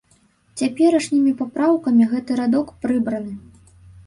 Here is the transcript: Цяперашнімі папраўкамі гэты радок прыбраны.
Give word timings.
Цяперашнімі 0.61 1.33
папраўкамі 1.41 2.09
гэты 2.15 2.31
радок 2.41 2.73
прыбраны. 2.89 3.37